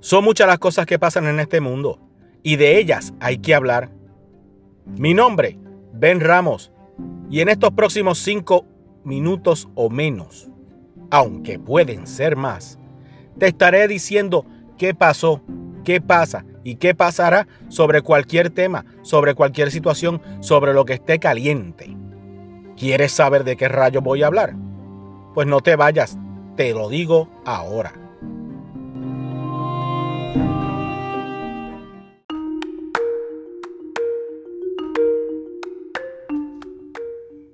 [0.00, 2.00] Son muchas las cosas que pasan en este mundo
[2.42, 3.90] y de ellas hay que hablar.
[4.86, 5.58] Mi nombre,
[5.92, 6.72] Ben Ramos,
[7.30, 8.64] y en estos próximos cinco
[9.04, 10.48] minutos o menos,
[11.10, 12.78] aunque pueden ser más,
[13.38, 14.46] te estaré diciendo
[14.78, 15.42] qué pasó,
[15.84, 21.18] qué pasa y qué pasará sobre cualquier tema, sobre cualquier situación, sobre lo que esté
[21.18, 21.94] caliente.
[22.74, 24.54] ¿Quieres saber de qué rayo voy a hablar?
[25.34, 26.18] Pues no te vayas,
[26.56, 27.92] te lo digo ahora.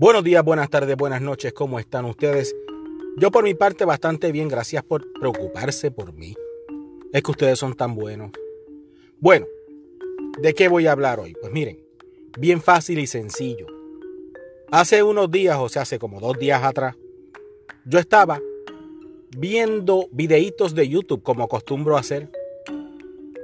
[0.00, 2.54] Buenos días, buenas tardes, buenas noches, ¿cómo están ustedes?
[3.16, 6.36] Yo por mi parte bastante bien, gracias por preocuparse por mí.
[7.12, 8.30] Es que ustedes son tan buenos.
[9.18, 9.46] Bueno,
[10.40, 11.34] ¿de qué voy a hablar hoy?
[11.40, 11.80] Pues miren,
[12.38, 13.66] bien fácil y sencillo.
[14.70, 16.94] Hace unos días, o sea, hace como dos días atrás,
[17.84, 18.40] yo estaba
[19.36, 22.30] viendo videitos de YouTube como acostumbro hacer.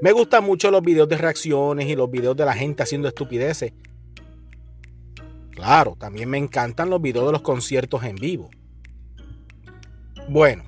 [0.00, 3.74] Me gustan mucho los videos de reacciones y los videos de la gente haciendo estupideces.
[5.58, 8.48] Claro, también me encantan los videos de los conciertos en vivo.
[10.28, 10.62] Bueno,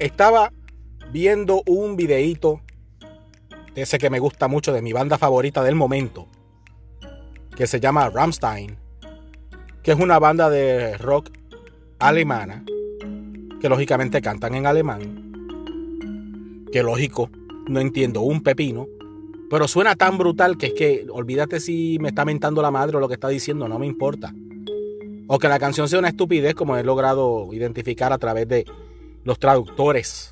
[0.00, 0.52] estaba
[1.12, 2.60] viendo un videíto
[3.76, 6.26] ese que me gusta mucho de mi banda favorita del momento,
[7.54, 8.76] que se llama Rammstein,
[9.84, 11.30] que es una banda de rock
[12.00, 12.64] alemana,
[13.60, 15.86] que lógicamente cantan en alemán,
[16.72, 17.30] que lógico,
[17.68, 18.88] no entiendo un pepino,
[19.52, 23.00] pero suena tan brutal que es que olvídate si me está mentando la madre o
[23.00, 24.32] lo que está diciendo, no me importa.
[25.26, 28.64] O que la canción sea una estupidez como he logrado identificar a través de
[29.24, 30.30] los traductores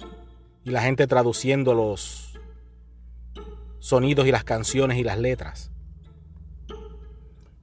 [0.64, 2.40] y la gente traduciendo los
[3.78, 5.70] sonidos y las canciones y las letras.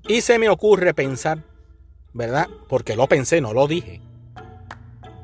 [0.08, 1.41] Y se me ocurre pensar,
[2.13, 2.50] ¿verdad?
[2.69, 4.00] Porque lo pensé, no lo dije.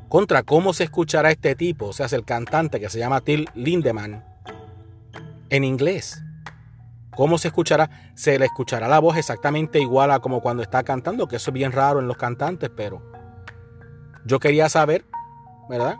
[0.09, 4.33] Contra cómo se escuchará este tipo, o sea, el cantante que se llama Till Lindemann
[5.53, 6.22] en inglés.
[7.15, 7.89] ¿Cómo se escuchará?
[8.15, 11.53] Se le escuchará la voz exactamente igual a como cuando está cantando, que eso es
[11.53, 13.01] bien raro en los cantantes, pero
[14.25, 15.05] yo quería saber,
[15.69, 15.97] ¿verdad?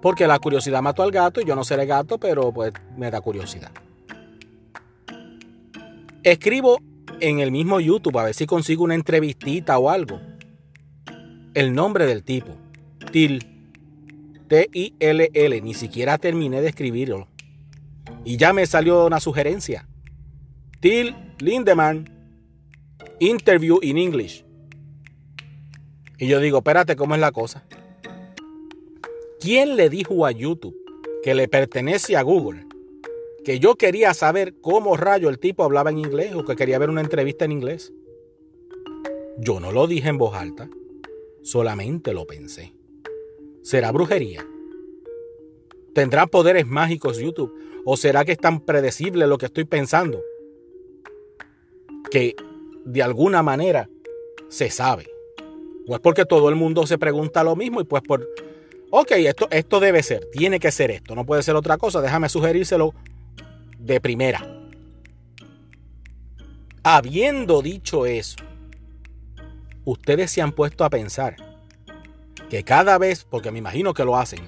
[0.00, 3.20] Porque la curiosidad mató al gato y yo no seré gato, pero pues me da
[3.20, 3.70] curiosidad.
[6.22, 6.78] Escribo
[7.20, 10.20] en el mismo YouTube a ver si consigo una entrevistita o algo.
[11.54, 12.52] El nombre del tipo.
[13.10, 13.46] Till.
[14.48, 15.60] T-I-L-L.
[15.62, 17.28] Ni siquiera terminé de escribirlo.
[18.24, 19.88] Y ya me salió una sugerencia.
[20.80, 22.08] Till Lindemann,
[23.20, 24.44] interview in English.
[26.18, 27.64] Y yo digo, espérate, ¿cómo es la cosa?
[29.40, 30.76] ¿Quién le dijo a YouTube
[31.24, 32.66] que le pertenece a Google
[33.44, 36.90] que yo quería saber cómo rayo el tipo hablaba en inglés o que quería ver
[36.90, 37.92] una entrevista en inglés?
[39.38, 40.68] Yo no lo dije en voz alta,
[41.42, 42.72] solamente lo pensé.
[43.62, 44.46] ¿Será brujería?
[45.94, 47.52] ¿Tendrá poderes mágicos YouTube?
[47.84, 50.22] ¿O será que es tan predecible lo que estoy pensando?
[52.10, 52.34] Que
[52.84, 53.88] de alguna manera
[54.48, 55.06] se sabe.
[55.86, 58.28] O es porque todo el mundo se pregunta lo mismo y pues por...
[58.90, 62.28] Ok, esto, esto debe ser, tiene que ser esto, no puede ser otra cosa, déjame
[62.28, 62.94] sugerírselo
[63.78, 64.46] de primera.
[66.82, 68.36] Habiendo dicho eso,
[69.86, 71.36] ustedes se han puesto a pensar
[72.50, 74.40] que cada vez, porque me imagino que lo hacen,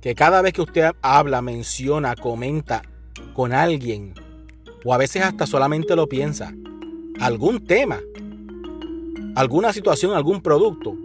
[0.00, 2.82] que cada vez que usted habla, menciona, comenta
[3.34, 4.14] con alguien,
[4.84, 6.54] o a veces hasta solamente lo piensa,
[7.20, 8.00] algún tema,
[9.34, 10.96] alguna situación, algún producto,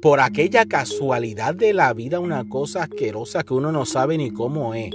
[0.00, 4.74] por aquella casualidad de la vida, una cosa asquerosa que uno no sabe ni cómo
[4.74, 4.94] es.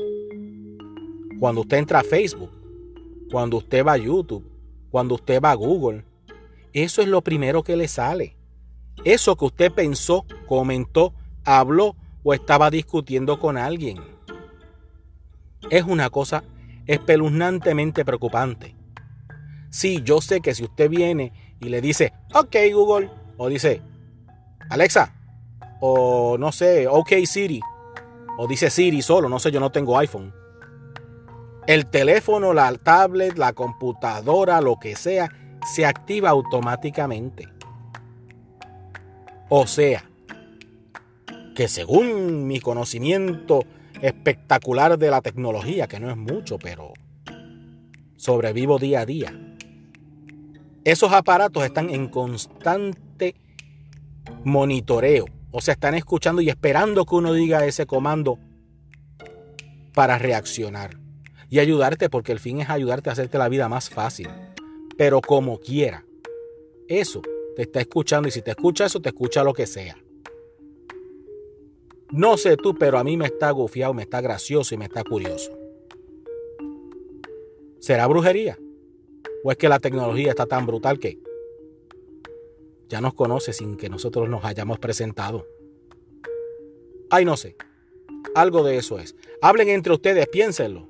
[1.40, 2.50] Cuando usted entra a Facebook,
[3.30, 4.44] cuando usted va a YouTube,
[4.90, 6.06] cuando usted va a Google,
[6.74, 8.36] eso es lo primero que le sale.
[9.04, 11.96] Eso que usted pensó, comentó, habló,
[12.26, 14.00] o estaba discutiendo con alguien.
[15.70, 16.44] Es una cosa
[16.88, 18.76] espeluznantemente preocupante.
[19.70, 23.82] Sí, yo sé que si usted viene y le dice, ok Google, o dice,
[24.70, 25.14] Alexa,
[25.80, 27.62] o no sé, ok Siri,
[28.40, 30.34] o dice Siri solo, no sé, yo no tengo iPhone.
[31.68, 35.30] El teléfono, la tablet, la computadora, lo que sea,
[35.74, 37.48] se activa automáticamente.
[39.50, 40.04] O sea,
[41.56, 43.64] que según mi conocimiento
[44.02, 46.94] espectacular de la tecnología, que no es mucho, pero
[48.18, 49.34] sobrevivo día a día,
[50.84, 53.36] esos aparatos están en constante
[54.44, 55.26] monitoreo.
[55.52, 58.38] O sea, están escuchando y esperando que uno diga ese comando
[59.94, 61.00] para reaccionar
[61.50, 64.28] y ayudarte, porque el fin es ayudarte a hacerte la vida más fácil,
[64.98, 66.06] pero como quiera.
[66.90, 67.22] Eso
[67.56, 69.98] te está escuchando y si te escucha eso, te escucha lo que sea.
[72.12, 75.04] No sé tú, pero a mí me está gufiado, me está gracioso y me está
[75.04, 75.52] curioso.
[77.80, 78.58] ¿Será brujería?
[79.44, 81.20] ¿O es que la tecnología está tan brutal que
[82.88, 85.48] ya nos conoce sin que nosotros nos hayamos presentado?
[87.10, 87.56] Ay, no sé.
[88.34, 89.16] Algo de eso es.
[89.42, 90.88] Hablen entre ustedes, piénsenlo.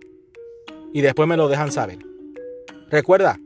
[0.93, 1.99] Y después me lo dejan saber.
[2.89, 3.39] Recuerda,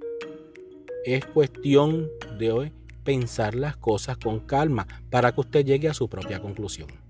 [1.05, 2.71] es cuestión de hoy
[3.03, 7.08] pensar las cosas con calma para que usted llegue a su propia conclusión.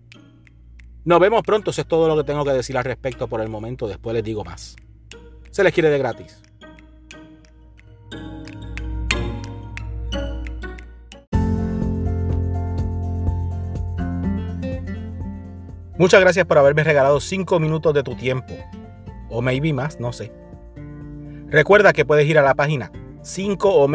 [1.10, 3.50] Nos vemos pronto, eso es todo lo que tengo que decir al respecto por el
[3.50, 4.76] momento, después les digo más.
[5.50, 6.40] Se les quiere de gratis.
[15.98, 18.54] Muchas gracias por haberme regalado 5 minutos de tu tiempo.
[19.32, 20.32] O maybe más, no sé.
[21.48, 22.92] Recuerda que puedes ir a la página
[23.24, 23.88] 5 o.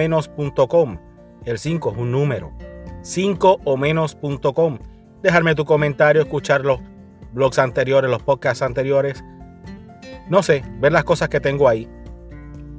[1.45, 2.53] El 5 es un número.
[3.03, 4.79] 5 o.
[5.23, 6.81] Dejarme tu comentario, escuchar los
[7.35, 9.23] blogs anteriores, los podcasts anteriores.
[10.29, 11.89] No sé, ver las cosas que tengo ahí.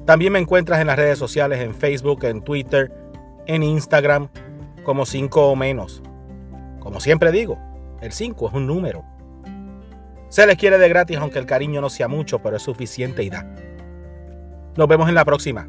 [0.06, 2.92] También me encuentras en las redes sociales, en Facebook, en Twitter,
[3.46, 4.30] en Instagram,
[4.84, 6.02] como 5 o menos.
[6.80, 7.60] Como siempre digo,
[8.02, 9.04] el 5 es un número.
[10.30, 13.30] Se les quiere de gratis, aunque el cariño no sea mucho, pero es suficiente y
[13.30, 13.46] da.
[14.76, 15.68] Nos vemos en la próxima.